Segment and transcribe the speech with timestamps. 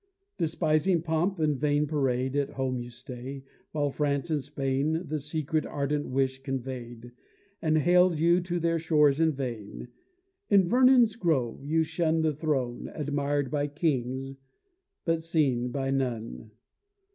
[0.39, 5.63] Despising pomp and vain parade, At home you stay, while France and Spain The secret,
[5.63, 7.11] ardent wish convey'd,
[7.61, 9.89] And hail'd you to their shores in vain:
[10.49, 14.33] In Vernon's groves you shun the throne, Admir'd by kings,
[15.05, 16.49] but seen by none.